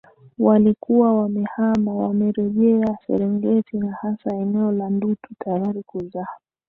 [0.39, 6.37] waliokuwa wamehama wamerejea Serengeti na hasa eneo la Ndutu tayari kuzaa